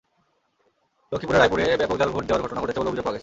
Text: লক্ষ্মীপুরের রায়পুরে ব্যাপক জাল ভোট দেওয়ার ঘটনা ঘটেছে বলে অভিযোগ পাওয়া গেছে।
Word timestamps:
লক্ষ্মীপুরের 1.11 1.41
রায়পুরে 1.41 1.65
ব্যাপক 1.79 1.97
জাল 1.97 2.09
ভোট 2.13 2.23
দেওয়ার 2.27 2.43
ঘটনা 2.45 2.61
ঘটেছে 2.61 2.79
বলে 2.79 2.89
অভিযোগ 2.89 3.05
পাওয়া 3.05 3.15
গেছে। 3.15 3.19